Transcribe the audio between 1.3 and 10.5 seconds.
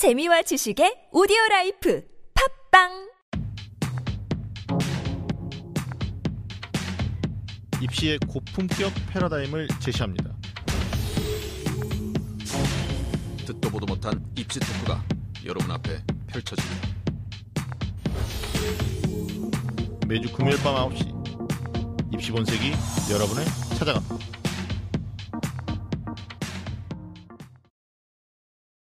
라이프 팟빵 입시의 고품격 패러다임을 제시합니다.